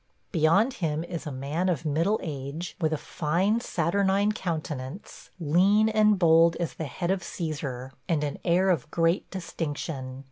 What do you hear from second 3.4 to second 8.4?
saturnine countenance, lean and bold as the head of Cæsar, and an